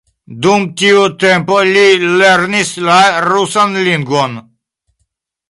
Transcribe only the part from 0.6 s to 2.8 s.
tiu tempo li lernis